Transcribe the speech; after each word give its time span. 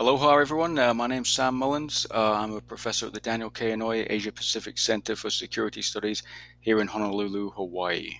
Aloha, 0.00 0.38
everyone. 0.38 0.78
Uh, 0.78 0.94
my 0.94 1.06
name's 1.06 1.28
Sam 1.28 1.54
Mullins. 1.54 2.06
Uh, 2.10 2.32
I'm 2.32 2.54
a 2.54 2.60
professor 2.62 3.08
at 3.08 3.12
the 3.12 3.20
Daniel 3.20 3.50
K. 3.50 3.72
Inouye 3.72 4.06
Asia 4.08 4.32
Pacific 4.32 4.78
Center 4.78 5.14
for 5.14 5.28
Security 5.28 5.82
Studies 5.82 6.22
here 6.60 6.80
in 6.80 6.86
Honolulu, 6.86 7.50
Hawaii. 7.50 8.14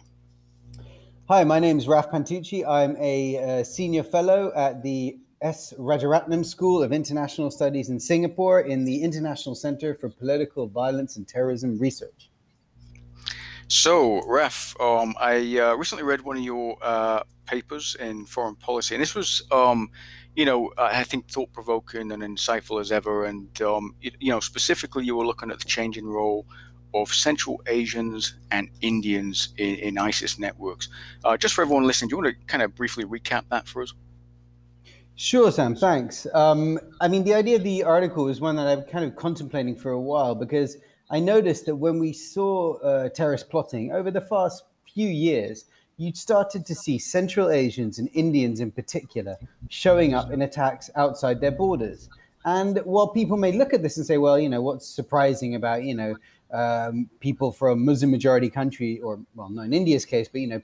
Hi, 1.30 1.42
my 1.42 1.58
name 1.58 1.78
is 1.78 1.88
Raf 1.88 2.10
Pantucci. 2.10 2.68
I'm 2.68 2.98
a 3.00 3.60
uh, 3.60 3.64
senior 3.64 4.02
fellow 4.02 4.52
at 4.54 4.82
the 4.82 5.20
S. 5.40 5.72
Rajaratnam 5.78 6.44
School 6.44 6.82
of 6.82 6.92
International 6.92 7.50
Studies 7.50 7.88
in 7.88 7.98
Singapore 7.98 8.60
in 8.60 8.84
the 8.84 9.02
International 9.02 9.54
Center 9.54 9.94
for 9.94 10.10
Political 10.10 10.68
Violence 10.68 11.16
and 11.16 11.26
Terrorism 11.26 11.78
Research. 11.78 12.30
So, 13.68 14.20
Raf, 14.26 14.78
um, 14.80 15.14
I 15.18 15.58
uh, 15.58 15.74
recently 15.76 16.04
read 16.04 16.20
one 16.20 16.36
of 16.36 16.42
your 16.42 16.76
uh, 16.82 17.22
papers 17.50 17.96
in 17.98 18.26
foreign 18.26 18.54
policy, 18.54 18.94
and 18.94 19.02
this 19.02 19.14
was, 19.14 19.42
um, 19.50 19.90
you 20.36 20.44
know, 20.44 20.72
I 20.78 21.02
think 21.02 21.28
thought 21.28 21.52
provoking 21.52 22.12
and 22.12 22.22
insightful 22.22 22.80
as 22.80 22.92
ever. 22.92 23.24
And, 23.24 23.60
um, 23.60 23.94
you, 24.00 24.12
you, 24.20 24.30
know, 24.30 24.40
specifically, 24.40 25.04
you 25.04 25.16
were 25.16 25.26
looking 25.26 25.50
at 25.50 25.58
the 25.58 25.64
changing 25.64 26.06
role 26.06 26.46
of 26.94 27.12
Central 27.12 27.60
Asians 27.66 28.34
and 28.50 28.70
Indians 28.80 29.48
in, 29.58 29.74
in 29.76 29.98
ISIS 29.98 30.38
networks. 30.38 30.88
Uh, 31.24 31.36
just 31.36 31.54
for 31.54 31.62
everyone 31.62 31.84
listening, 31.84 32.08
do 32.08 32.16
you 32.16 32.22
want 32.22 32.36
to 32.36 32.46
kind 32.46 32.62
of 32.62 32.74
briefly 32.74 33.04
recap 33.04 33.44
that 33.50 33.66
for 33.66 33.82
us? 33.82 33.92
Sure, 35.16 35.50
Sam. 35.50 35.74
Thanks. 35.74 36.26
Um, 36.32 36.78
I 37.00 37.08
mean, 37.08 37.24
the 37.24 37.34
idea 37.34 37.56
of 37.56 37.64
the 37.64 37.82
article 37.84 38.28
is 38.28 38.40
one 38.40 38.56
that 38.56 38.66
I've 38.66 38.86
kind 38.86 39.04
of 39.04 39.16
contemplating 39.16 39.76
for 39.76 39.90
a 39.90 40.00
while 40.00 40.34
because 40.34 40.76
I 41.10 41.20
noticed 41.20 41.66
that 41.66 41.76
when 41.76 41.98
we 41.98 42.12
saw 42.12 42.78
uh, 42.78 43.08
terrorist 43.10 43.50
plotting 43.50 43.92
over 43.92 44.10
the 44.10 44.22
past 44.22 44.64
few 44.94 45.08
years, 45.08 45.66
you 46.00 46.14
started 46.14 46.64
to 46.64 46.74
see 46.74 46.98
Central 46.98 47.50
Asians 47.50 47.98
and 47.98 48.08
Indians 48.14 48.60
in 48.60 48.70
particular 48.70 49.36
showing 49.68 50.14
up 50.14 50.32
in 50.32 50.40
attacks 50.40 50.88
outside 50.96 51.42
their 51.42 51.50
borders. 51.50 52.08
And 52.46 52.78
while 52.84 53.08
people 53.08 53.36
may 53.36 53.52
look 53.52 53.74
at 53.74 53.82
this 53.82 53.98
and 53.98 54.06
say, 54.06 54.16
well, 54.16 54.38
you 54.38 54.48
know, 54.48 54.62
what's 54.62 54.88
surprising 54.88 55.54
about, 55.54 55.84
you 55.84 55.94
know, 55.94 56.16
um, 56.54 57.10
people 57.20 57.52
from 57.52 57.84
Muslim 57.84 58.10
majority 58.10 58.48
country, 58.48 58.98
or, 59.00 59.20
well, 59.34 59.50
not 59.50 59.66
in 59.66 59.74
India's 59.74 60.06
case, 60.06 60.26
but, 60.26 60.40
you 60.40 60.46
know, 60.46 60.62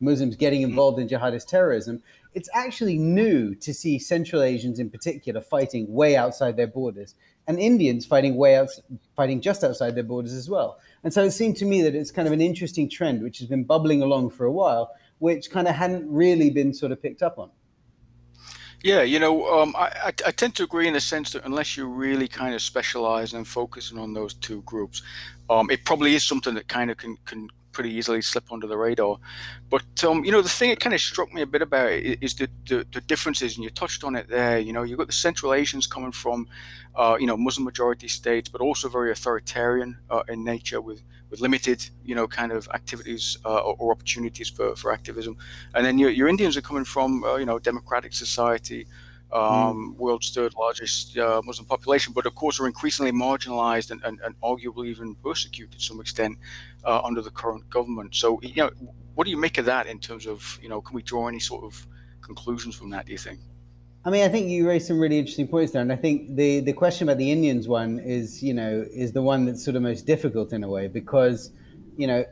Muslims 0.00 0.34
getting 0.34 0.62
involved 0.62 0.98
in 0.98 1.06
jihadist 1.06 1.46
terrorism, 1.46 2.02
it's 2.34 2.48
actually 2.52 2.98
new 2.98 3.54
to 3.54 3.72
see 3.72 4.00
Central 4.00 4.42
Asians 4.42 4.80
in 4.80 4.90
particular 4.90 5.40
fighting 5.40 5.86
way 5.94 6.16
outside 6.16 6.56
their 6.56 6.66
borders 6.66 7.14
and 7.46 7.58
Indians 7.58 8.06
fighting 8.06 8.36
way 8.36 8.56
out, 8.56 8.68
fighting 9.16 9.40
just 9.40 9.64
outside 9.64 9.94
their 9.94 10.04
borders 10.04 10.32
as 10.32 10.48
well. 10.48 10.78
And 11.04 11.12
so 11.12 11.24
it 11.24 11.32
seemed 11.32 11.56
to 11.56 11.64
me 11.64 11.82
that 11.82 11.94
it's 11.94 12.10
kind 12.10 12.28
of 12.28 12.32
an 12.32 12.40
interesting 12.40 12.88
trend 12.88 13.22
which 13.22 13.38
has 13.38 13.48
been 13.48 13.64
bubbling 13.64 14.02
along 14.02 14.30
for 14.30 14.46
a 14.46 14.52
while, 14.52 14.90
which 15.18 15.50
kind 15.50 15.66
of 15.66 15.74
hadn't 15.74 16.08
really 16.08 16.50
been 16.50 16.72
sort 16.72 16.92
of 16.92 17.02
picked 17.02 17.22
up 17.22 17.38
on. 17.38 17.50
Yeah, 18.82 19.02
you 19.02 19.20
know, 19.20 19.46
um, 19.60 19.76
I, 19.76 20.12
I, 20.26 20.32
tend 20.32 20.56
to 20.56 20.64
agree 20.64 20.88
in 20.88 20.94
the 20.94 21.00
sense 21.00 21.30
that 21.32 21.44
unless 21.44 21.76
you 21.76 21.86
really 21.86 22.26
kind 22.26 22.52
of 22.52 22.60
specialize 22.60 23.32
and 23.32 23.46
focusing 23.46 23.96
on 23.96 24.12
those 24.12 24.34
two 24.34 24.62
groups, 24.62 25.02
um, 25.48 25.70
it 25.70 25.84
probably 25.84 26.16
is 26.16 26.26
something 26.26 26.54
that 26.54 26.66
kind 26.66 26.90
of 26.90 26.96
can, 26.96 27.16
can 27.24 27.48
pretty 27.72 27.90
easily 27.90 28.22
slip 28.22 28.52
under 28.52 28.66
the 28.66 28.76
radar. 28.76 29.18
But 29.70 30.04
um, 30.04 30.24
you 30.24 30.32
know, 30.32 30.42
the 30.42 30.48
thing 30.48 30.70
that 30.70 30.80
kind 30.80 30.94
of 30.94 31.00
struck 31.00 31.32
me 31.32 31.42
a 31.42 31.46
bit 31.46 31.62
about 31.62 31.90
it 31.90 32.18
is 32.20 32.34
the, 32.34 32.48
the, 32.68 32.86
the 32.92 33.00
differences, 33.00 33.56
and 33.56 33.64
you 33.64 33.70
touched 33.70 34.04
on 34.04 34.14
it 34.14 34.28
there. 34.28 34.58
You 34.58 34.72
know, 34.72 34.82
you've 34.82 34.98
got 34.98 35.06
the 35.06 35.12
Central 35.12 35.54
Asians 35.54 35.86
coming 35.86 36.12
from, 36.12 36.46
uh, 36.94 37.16
you 37.18 37.26
know, 37.26 37.36
Muslim 37.36 37.64
majority 37.64 38.08
states, 38.08 38.48
but 38.48 38.60
also 38.60 38.88
very 38.88 39.10
authoritarian 39.10 39.98
uh, 40.10 40.22
in 40.28 40.44
nature 40.44 40.80
with 40.80 41.02
with 41.30 41.40
limited, 41.40 41.88
you 42.04 42.14
know, 42.14 42.28
kind 42.28 42.52
of 42.52 42.68
activities 42.74 43.38
uh, 43.46 43.56
or, 43.56 43.74
or, 43.78 43.90
opportunities 43.90 44.50
for, 44.50 44.76
for 44.76 44.92
activism. 44.92 45.34
And 45.74 45.86
then 45.86 45.96
your, 45.96 46.10
your 46.10 46.28
Indians 46.28 46.58
are 46.58 46.60
coming 46.60 46.84
from, 46.84 47.24
uh, 47.24 47.36
you 47.36 47.46
know, 47.46 47.58
democratic 47.58 48.12
society. 48.12 48.86
Mm. 49.32 49.70
um, 49.70 49.94
mm. 49.94 49.98
world's 49.98 50.30
third 50.30 50.54
largest 50.58 51.16
uh, 51.16 51.40
Muslim 51.44 51.66
population, 51.66 52.12
but 52.12 52.26
of 52.26 52.34
course 52.34 52.60
are 52.60 52.66
increasingly 52.66 53.12
marginalized 53.12 53.90
and, 53.90 54.02
and, 54.04 54.20
and 54.24 54.38
arguably 54.40 54.88
even 54.88 55.14
persecuted 55.16 55.78
to 55.78 55.84
some 55.84 56.00
extent 56.00 56.38
uh, 56.84 57.00
under 57.02 57.22
the 57.22 57.30
current 57.30 57.68
government. 57.70 58.14
So, 58.14 58.40
you 58.42 58.62
know, 58.62 58.70
what 59.14 59.24
do 59.24 59.30
you 59.30 59.36
make 59.36 59.58
of 59.58 59.64
that 59.66 59.86
in 59.86 59.98
terms 59.98 60.26
of, 60.26 60.58
you 60.62 60.68
know, 60.68 60.80
can 60.80 60.94
we 60.94 61.02
draw 61.02 61.28
any 61.28 61.40
sort 61.40 61.64
of 61.64 61.86
conclusions 62.20 62.74
from 62.74 62.90
that, 62.90 63.06
do 63.06 63.12
you 63.12 63.18
think? 63.18 63.40
I 64.04 64.10
mean, 64.10 64.24
I 64.24 64.28
think 64.28 64.48
you 64.48 64.66
raised 64.66 64.88
some 64.88 64.98
really 64.98 65.18
interesting 65.18 65.46
points 65.46 65.72
there, 65.72 65.82
and 65.82 65.92
I 65.92 65.96
think 65.96 66.34
the 66.34 66.58
the 66.58 66.72
question 66.72 67.08
about 67.08 67.18
the 67.18 67.30
Indians 67.30 67.68
one 67.68 68.00
is, 68.00 68.42
you 68.42 68.52
know, 68.52 68.84
is 68.92 69.12
the 69.12 69.22
one 69.22 69.44
that's 69.44 69.64
sort 69.64 69.76
of 69.76 69.82
most 69.82 70.06
difficult 70.06 70.52
in 70.52 70.64
a 70.64 70.68
way 70.68 70.88
because, 70.88 71.52
you 71.96 72.08
know, 72.08 72.24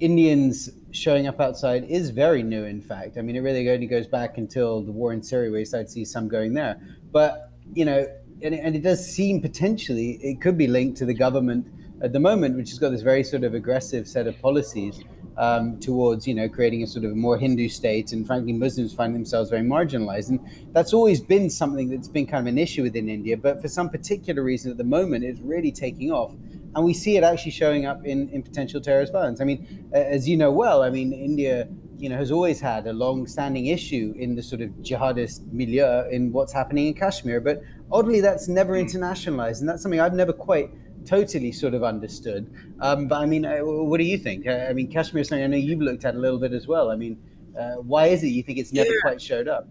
Indians 0.00 0.70
showing 0.90 1.26
up 1.26 1.40
outside 1.40 1.84
is 1.84 2.10
very 2.10 2.42
new, 2.42 2.64
in 2.64 2.80
fact. 2.80 3.16
I 3.18 3.22
mean, 3.22 3.36
it 3.36 3.40
really 3.40 3.68
only 3.70 3.86
goes 3.86 4.06
back 4.06 4.38
until 4.38 4.82
the 4.82 4.92
war 4.92 5.12
in 5.12 5.22
Syria, 5.22 5.50
where 5.50 5.60
you 5.60 5.66
start 5.66 5.86
to 5.86 5.92
see 5.92 6.04
some 6.04 6.28
going 6.28 6.54
there. 6.54 6.80
But, 7.12 7.50
you 7.72 7.84
know, 7.84 8.06
and, 8.42 8.54
and 8.54 8.76
it 8.76 8.82
does 8.82 9.04
seem 9.04 9.40
potentially 9.40 10.18
it 10.22 10.40
could 10.40 10.58
be 10.58 10.66
linked 10.66 10.98
to 10.98 11.06
the 11.06 11.14
government 11.14 11.66
at 12.02 12.12
the 12.12 12.20
moment, 12.20 12.56
which 12.56 12.70
has 12.70 12.78
got 12.78 12.90
this 12.90 13.02
very 13.02 13.24
sort 13.24 13.44
of 13.44 13.54
aggressive 13.54 14.06
set 14.06 14.26
of 14.26 14.40
policies 14.42 15.02
um, 15.36 15.80
towards, 15.80 16.26
you 16.26 16.34
know, 16.34 16.48
creating 16.48 16.82
a 16.82 16.86
sort 16.86 17.04
of 17.04 17.14
more 17.16 17.38
Hindu 17.38 17.68
state. 17.68 18.12
And 18.12 18.26
frankly, 18.26 18.52
Muslims 18.52 18.92
find 18.92 19.14
themselves 19.14 19.50
very 19.50 19.62
marginalized. 19.62 20.28
And 20.28 20.40
that's 20.72 20.92
always 20.92 21.20
been 21.20 21.48
something 21.48 21.88
that's 21.88 22.08
been 22.08 22.26
kind 22.26 22.46
of 22.46 22.52
an 22.52 22.58
issue 22.58 22.82
within 22.82 23.08
India. 23.08 23.36
But 23.36 23.62
for 23.62 23.68
some 23.68 23.88
particular 23.88 24.42
reason 24.42 24.70
at 24.70 24.76
the 24.76 24.84
moment, 24.84 25.24
it's 25.24 25.40
really 25.40 25.72
taking 25.72 26.12
off 26.12 26.32
and 26.74 26.84
we 26.84 26.94
see 26.94 27.16
it 27.16 27.24
actually 27.24 27.52
showing 27.52 27.86
up 27.86 28.04
in, 28.04 28.28
in 28.30 28.42
potential 28.42 28.80
terrorist 28.80 29.12
violence. 29.12 29.40
I 29.40 29.44
mean, 29.44 29.88
as 29.92 30.28
you 30.28 30.36
know 30.36 30.50
well, 30.50 30.82
I 30.82 30.90
mean, 30.90 31.12
India, 31.12 31.68
you 31.96 32.08
know, 32.08 32.16
has 32.16 32.30
always 32.30 32.60
had 32.60 32.86
a 32.86 32.92
long-standing 32.92 33.66
issue 33.66 34.14
in 34.18 34.34
the 34.34 34.42
sort 34.42 34.60
of 34.60 34.70
jihadist 34.82 35.50
milieu 35.52 36.08
in 36.10 36.32
what's 36.32 36.52
happening 36.52 36.88
in 36.88 36.94
Kashmir, 36.94 37.40
but 37.40 37.62
oddly, 37.92 38.20
that's 38.20 38.48
never 38.48 38.78
hmm. 38.78 38.86
internationalized, 38.86 39.60
and 39.60 39.68
that's 39.68 39.82
something 39.82 40.00
I've 40.00 40.14
never 40.14 40.32
quite 40.32 40.70
totally 41.04 41.52
sort 41.52 41.74
of 41.74 41.84
understood. 41.84 42.52
Um, 42.80 43.08
but 43.08 43.20
I 43.20 43.26
mean, 43.26 43.44
uh, 43.44 43.58
what 43.58 43.98
do 43.98 44.04
you 44.04 44.18
think? 44.18 44.46
Uh, 44.46 44.66
I 44.68 44.72
mean, 44.72 44.90
Kashmir 44.90 45.20
is 45.20 45.28
something 45.28 45.44
I 45.44 45.46
know 45.46 45.56
you've 45.56 45.80
looked 45.80 46.04
at 46.04 46.14
a 46.14 46.18
little 46.18 46.38
bit 46.38 46.52
as 46.52 46.66
well. 46.66 46.90
I 46.90 46.96
mean, 46.96 47.18
uh, 47.58 47.74
why 47.74 48.06
is 48.06 48.22
it 48.24 48.28
you 48.28 48.42
think 48.42 48.58
it's 48.58 48.72
never 48.72 48.88
yeah. 48.88 49.00
quite 49.02 49.20
showed 49.20 49.48
up? 49.48 49.68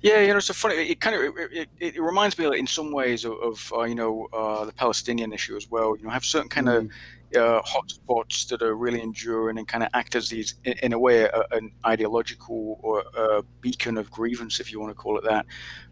Yeah, 0.00 0.20
you 0.20 0.28
know, 0.28 0.36
it's 0.36 0.50
a 0.50 0.54
funny. 0.54 0.76
It 0.76 1.00
kind 1.00 1.16
of 1.16 1.36
it, 1.36 1.68
it, 1.78 1.96
it 1.96 2.00
reminds 2.00 2.38
me 2.38 2.46
in 2.56 2.66
some 2.66 2.92
ways 2.92 3.24
of, 3.24 3.32
of 3.42 3.72
uh, 3.76 3.82
you 3.82 3.96
know 3.96 4.28
uh, 4.32 4.64
the 4.64 4.72
Palestinian 4.72 5.32
issue 5.32 5.56
as 5.56 5.68
well. 5.68 5.96
You 5.96 6.04
know, 6.04 6.10
have 6.10 6.24
certain 6.24 6.48
kind 6.48 6.68
mm. 6.68 6.76
of 6.76 6.90
uh, 7.36 7.60
hotspots 7.62 8.48
that 8.48 8.62
are 8.62 8.74
really 8.74 9.00
enduring 9.00 9.58
and 9.58 9.66
kind 9.66 9.84
of 9.84 9.90
act 9.94 10.14
as 10.14 10.28
these, 10.28 10.54
in, 10.64 10.74
in 10.82 10.92
a 10.92 10.98
way, 10.98 11.22
a, 11.24 11.44
an 11.52 11.70
ideological 11.86 12.78
or 12.82 13.04
a 13.16 13.42
beacon 13.60 13.98
of 13.98 14.10
grievance, 14.10 14.60
if 14.60 14.72
you 14.72 14.80
want 14.80 14.90
to 14.90 14.94
call 14.94 15.18
it 15.18 15.24
that, 15.24 15.46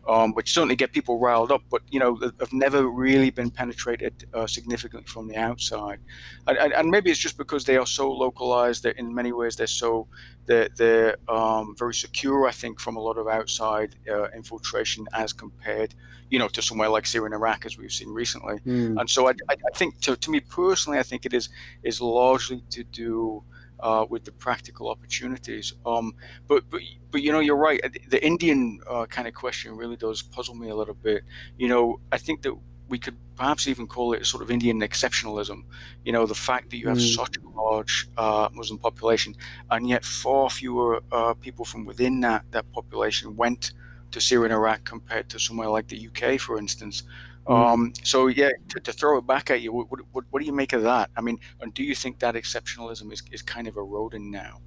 um, 0.09 0.33
which 0.35 0.53
certainly 0.53 0.77
get 0.77 0.93
people 0.93 1.19
riled 1.19 1.51
up, 1.51 1.63
but 1.71 1.83
you 1.91 1.99
know, 1.99 2.17
have 2.41 2.53
never 2.53 2.89
really 2.89 3.31
been 3.31 3.51
penetrated 3.51 4.29
uh, 4.35 4.47
significantly 4.47 5.07
from 5.07 5.29
the 5.29 5.37
outside. 5.37 5.99
And, 6.47 6.73
and, 6.73 6.91
maybe 6.91 7.11
it's 7.11 7.19
just 7.19 7.37
because 7.37 7.65
they 7.65 7.77
are 7.77 7.87
so 7.87 8.11
localized 8.11 8.85
that 8.85 8.97
in 8.99 9.13
many 9.13 9.33
ways 9.33 9.57
they're 9.57 9.67
so 9.67 10.07
they're, 10.47 10.69
they're 10.77 11.17
um, 11.29 11.75
very 11.77 11.95
secure, 11.95 12.47
I 12.47 12.53
think, 12.53 12.81
from 12.81 12.97
a 12.97 13.01
lot 13.01 13.19
of 13.19 13.27
outside 13.27 13.97
uh, 14.09 14.29
infiltration 14.31 15.07
as 15.13 15.33
compared, 15.33 15.95
you 16.31 16.39
know, 16.39 16.49
to 16.49 16.63
somewhere 16.63 16.89
like 16.89 17.05
Syria 17.05 17.27
and 17.27 17.35
Iraq, 17.35 17.67
as 17.67 17.77
we've 17.77 17.93
seen 17.93 18.11
recently. 18.11 18.59
Mm. 18.61 19.01
And 19.01 19.11
so 19.11 19.29
I, 19.29 19.33
I, 19.51 19.55
I 19.55 19.77
think, 19.77 20.01
to, 20.03 20.17
to 20.17 20.31
me 20.31 20.41
personally, 20.41 21.01
I 21.01 21.03
think 21.03 21.26
it 21.27 21.35
is 21.35 21.49
is 21.83 22.01
largely 22.01 22.63
to 22.71 22.85
do 22.85 23.43
uh, 23.81 24.07
with 24.09 24.25
the 24.25 24.33
practical 24.33 24.89
opportunities. 24.91 25.75
Um, 25.85 26.15
but 26.47 26.65
but 26.71 26.81
but 27.11 27.23
you 27.23 27.33
know 27.33 27.41
you're 27.41 27.57
right. 27.57 27.81
The 28.09 28.25
Indian 28.25 28.81
uh, 28.89 29.07
kind 29.07 29.29
of 29.29 29.35
question 29.35 29.77
really 29.77 29.97
does 29.97 30.23
puzzle 30.23 30.55
me 30.55 30.71
a 30.71 30.77
little 30.77 30.95
bit. 30.95 31.25
You 31.59 31.69
know 31.69 32.01
I 32.13 32.19
think 32.19 32.43
that 32.43 32.55
we 32.89 32.99
could 32.99 33.17
perhaps 33.35 33.67
even 33.67 33.87
call 33.87 34.13
it 34.13 34.25
sort 34.25 34.43
of 34.43 34.51
Indian 34.51 34.81
exceptionalism. 34.81 35.65
You 36.05 36.13
know 36.13 36.27
the 36.27 36.35
fact 36.35 36.71
that 36.71 36.79
you 36.79 36.89
have 36.89 36.99
mm. 36.99 37.15
such 37.15 37.37
a 37.37 37.61
large 37.61 38.09
uh, 38.17 38.49
Muslim 38.53 38.79
population, 38.79 39.35
and 39.71 39.89
yet 39.89 40.05
far 40.05 40.49
fewer 40.51 41.03
uh, 41.13 41.35
people 41.35 41.65
from 41.65 41.85
within 41.85 42.21
that 42.21 42.45
that 42.53 42.71
population 42.73 43.37
went 43.37 43.73
to 44.13 44.21
Syria 44.21 44.45
and 44.45 44.55
Iraq 44.55 44.85
compared 44.85 45.29
to 45.31 45.39
somewhere 45.39 45.69
like 45.69 45.89
the 45.89 46.09
UK, 46.09 46.41
for 46.41 46.59
instance. 46.59 47.03
Mm. 47.47 47.73
Um, 47.73 47.93
so 48.03 48.27
yeah, 48.27 48.51
to, 48.71 48.81
to, 48.81 48.93
throw 48.93 49.19
it 49.19 49.27
back 49.27 49.51
at 49.51 49.61
you, 49.61 49.73
what, 49.73 49.87
what, 49.89 50.25
what, 50.31 50.41
do 50.41 50.47
you 50.47 50.53
make 50.53 50.73
of 50.73 50.83
that? 50.83 51.11
I 51.17 51.21
mean, 51.21 51.39
and 51.61 51.73
do 51.73 51.85
you 51.85 51.95
think 51.95 52.19
that 52.19 52.35
exceptionalism 52.35 53.13
is, 53.13 53.23
is 53.31 53.41
kind 53.41 53.69
of 53.69 53.77
eroding 53.77 54.33
now? 54.33 54.61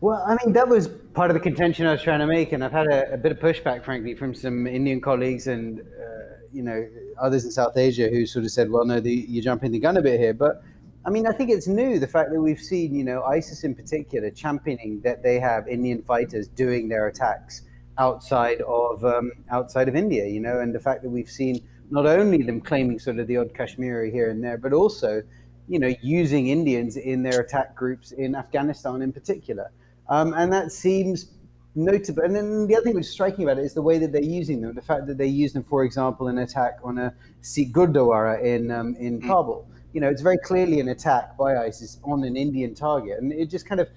Well, 0.00 0.22
I 0.26 0.36
mean, 0.44 0.52
that 0.52 0.68
was 0.68 0.88
part 1.14 1.30
of 1.30 1.34
the 1.34 1.40
contention 1.40 1.86
I 1.86 1.92
was 1.92 2.02
trying 2.02 2.20
to 2.20 2.26
make, 2.26 2.52
and 2.52 2.62
I've 2.62 2.72
had 2.72 2.86
a, 2.86 3.14
a 3.14 3.16
bit 3.16 3.32
of 3.32 3.38
pushback, 3.38 3.84
frankly, 3.84 4.14
from 4.14 4.34
some 4.34 4.66
Indian 4.66 5.00
colleagues 5.00 5.46
and 5.46 5.80
uh, 5.80 6.36
you 6.52 6.62
know 6.62 6.86
others 7.20 7.44
in 7.44 7.50
South 7.50 7.76
Asia 7.76 8.08
who 8.08 8.26
sort 8.26 8.44
of 8.44 8.50
said, 8.50 8.70
"Well, 8.70 8.84
no, 8.84 9.00
the, 9.00 9.12
you're 9.12 9.42
jumping 9.42 9.72
the 9.72 9.78
gun 9.78 9.96
a 9.96 10.02
bit 10.02 10.20
here." 10.20 10.34
But 10.34 10.62
I 11.06 11.10
mean, 11.10 11.26
I 11.26 11.32
think 11.32 11.50
it's 11.50 11.66
new 11.66 11.98
the 11.98 12.06
fact 12.06 12.30
that 12.30 12.40
we've 12.40 12.60
seen, 12.60 12.94
you 12.94 13.04
know, 13.04 13.22
ISIS 13.24 13.64
in 13.64 13.74
particular 13.74 14.30
championing 14.30 15.00
that 15.02 15.22
they 15.22 15.40
have 15.40 15.66
Indian 15.66 16.02
fighters 16.02 16.46
doing 16.46 16.88
their 16.88 17.08
attacks 17.08 17.62
outside 17.98 18.60
of 18.62 19.04
um, 19.04 19.32
outside 19.50 19.88
of 19.88 19.96
India, 19.96 20.26
you 20.26 20.40
know, 20.40 20.60
and 20.60 20.74
the 20.74 20.80
fact 20.80 21.02
that 21.02 21.08
we've 21.08 21.30
seen 21.30 21.66
not 21.90 22.06
only 22.06 22.42
them 22.42 22.60
claiming 22.60 22.98
sort 22.98 23.18
of 23.18 23.26
the 23.26 23.36
odd 23.36 23.54
Kashmiri 23.54 24.10
here 24.10 24.30
and 24.30 24.42
there, 24.42 24.58
but 24.58 24.72
also, 24.72 25.22
you 25.68 25.78
know, 25.78 25.92
using 26.02 26.48
Indians 26.48 26.96
in 26.96 27.22
their 27.22 27.40
attack 27.40 27.74
groups 27.74 28.12
in 28.12 28.34
Afghanistan 28.34 29.02
in 29.02 29.12
particular. 29.12 29.70
Um, 30.08 30.34
and 30.34 30.52
that 30.52 30.72
seems 30.72 31.32
notable. 31.76 32.22
And 32.22 32.34
then 32.34 32.66
the 32.66 32.74
other 32.74 32.84
thing 32.84 32.94
which 32.94 33.06
is 33.06 33.12
striking 33.12 33.44
about 33.44 33.58
it 33.58 33.64
is 33.64 33.74
the 33.74 33.82
way 33.82 33.98
that 33.98 34.12
they're 34.12 34.22
using 34.22 34.60
them. 34.60 34.74
The 34.74 34.82
fact 34.82 35.06
that 35.06 35.18
they 35.18 35.26
use 35.26 35.52
them, 35.52 35.62
for 35.62 35.84
example, 35.84 36.28
in 36.28 36.38
an 36.38 36.44
attack 36.44 36.78
on 36.82 36.98
a 36.98 37.14
Sikh 37.42 37.72
Gurdwara 37.72 38.42
in 38.42 38.70
um, 38.70 38.96
in 38.96 39.20
mm. 39.20 39.26
Kabul. 39.26 39.68
You 39.92 40.00
know, 40.00 40.08
it's 40.08 40.22
very 40.22 40.38
clearly 40.38 40.80
an 40.80 40.88
attack 40.88 41.36
by 41.36 41.56
ISIS 41.56 41.98
on 42.04 42.24
an 42.24 42.36
Indian 42.36 42.74
target, 42.74 43.18
and 43.18 43.32
it 43.32 43.48
just 43.48 43.66
kind 43.66 43.80
of 43.80 43.88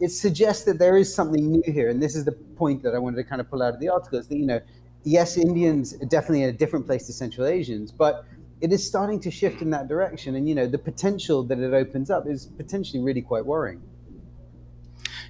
it 0.00 0.10
suggests 0.10 0.64
that 0.64 0.78
there 0.78 0.96
is 0.96 1.14
something 1.14 1.50
new 1.50 1.72
here. 1.72 1.88
And 1.88 2.02
this 2.02 2.14
is 2.14 2.24
the 2.24 2.32
point 2.32 2.82
that 2.82 2.94
I 2.94 2.98
wanted 2.98 3.16
to 3.16 3.24
kind 3.24 3.40
of 3.40 3.48
pull 3.50 3.62
out 3.62 3.74
of 3.74 3.80
the 3.80 3.88
article: 3.88 4.18
is 4.18 4.28
that 4.28 4.36
you 4.36 4.46
know, 4.46 4.60
yes, 5.06 5.38
Indians 5.38 5.94
are 5.94 6.06
definitely 6.06 6.42
in 6.42 6.50
a 6.50 6.52
different 6.52 6.84
place 6.84 7.06
to 7.06 7.12
Central 7.12 7.46
Asians, 7.46 7.92
but 7.92 8.24
it 8.60 8.72
is 8.72 8.86
starting 8.86 9.20
to 9.20 9.30
shift 9.30 9.62
in 9.62 9.70
that 9.70 9.88
direction. 9.88 10.34
And 10.34 10.48
you 10.48 10.54
know, 10.54 10.66
the 10.66 10.78
potential 10.78 11.42
that 11.44 11.58
it 11.58 11.72
opens 11.72 12.10
up 12.10 12.26
is 12.26 12.46
potentially 12.46 13.02
really 13.02 13.22
quite 13.22 13.46
worrying. 13.46 13.80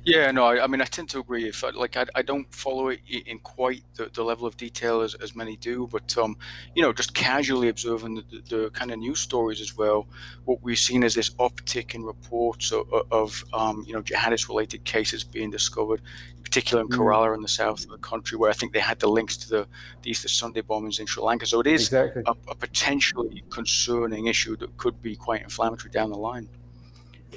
Yeah, 0.06 0.30
no, 0.30 0.44
I, 0.44 0.62
I 0.62 0.66
mean, 0.68 0.80
I 0.80 0.84
tend 0.84 1.08
to 1.10 1.18
agree. 1.18 1.48
If 1.48 1.64
I, 1.64 1.70
like, 1.70 1.96
I, 1.96 2.06
I 2.14 2.22
don't 2.22 2.46
follow 2.54 2.90
it 2.90 3.00
in 3.08 3.40
quite 3.40 3.82
the, 3.96 4.08
the 4.14 4.22
level 4.22 4.46
of 4.46 4.56
detail 4.56 5.00
as, 5.00 5.14
as 5.16 5.34
many 5.34 5.56
do, 5.56 5.88
but 5.90 6.16
um, 6.16 6.36
you 6.76 6.82
know, 6.82 6.92
just 6.92 7.12
casually 7.12 7.68
observing 7.68 8.14
the, 8.14 8.22
the, 8.30 8.56
the 8.56 8.70
kind 8.70 8.92
of 8.92 9.00
news 9.00 9.18
stories 9.18 9.60
as 9.60 9.76
well. 9.76 10.06
What 10.44 10.62
we've 10.62 10.78
seen 10.78 11.02
is 11.02 11.16
this 11.16 11.30
uptick 11.30 11.96
in 11.96 12.04
reports 12.04 12.70
of, 12.70 12.86
of 13.10 13.44
um, 13.52 13.82
you 13.84 13.94
know, 13.94 14.00
jihadist-related 14.00 14.84
cases 14.84 15.24
being 15.24 15.50
discovered, 15.50 16.00
in 16.36 16.42
particular 16.44 16.82
in 16.84 16.88
mm. 16.88 16.96
Kerala 16.96 17.34
in 17.34 17.42
the 17.42 17.48
south 17.48 17.82
of 17.82 17.90
the 17.90 17.98
country, 17.98 18.38
where 18.38 18.48
I 18.48 18.54
think 18.54 18.74
they 18.74 18.78
had 18.78 19.00
the 19.00 19.08
links 19.08 19.36
to 19.38 19.48
the, 19.48 19.66
the 20.02 20.10
Easter 20.10 20.28
Sunday 20.28 20.62
bombings 20.62 21.00
in 21.00 21.06
Sri 21.06 21.20
Lanka. 21.20 21.46
So 21.46 21.58
it 21.58 21.66
is 21.66 21.88
exactly. 21.88 22.22
a, 22.26 22.30
a 22.48 22.54
potentially 22.54 23.42
concerning 23.50 24.28
issue 24.28 24.56
that 24.58 24.76
could 24.76 25.02
be 25.02 25.16
quite 25.16 25.42
inflammatory 25.42 25.90
down 25.90 26.10
the 26.10 26.16
line. 26.16 26.48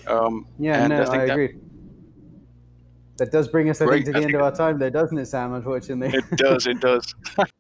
Um, 0.06 0.46
yeah, 0.60 0.86
no, 0.86 1.02
I, 1.02 1.18
I 1.18 1.24
agree. 1.24 1.48
That, 1.48 1.69
that 3.20 3.32
does 3.32 3.48
bring 3.48 3.70
us, 3.70 3.82
I 3.82 3.86
Great. 3.86 4.06
think, 4.06 4.16
to 4.16 4.20
the 4.20 4.26
end 4.26 4.36
of 4.36 4.42
our 4.42 4.52
time 4.52 4.80
there, 4.80 4.90
doesn't 4.90 5.18
it, 5.18 5.28
Sam, 5.28 5.54
unfortunately? 5.54 6.18
It 6.18 6.38
does, 6.38 6.68
it 6.68 6.80
does. 6.80 7.14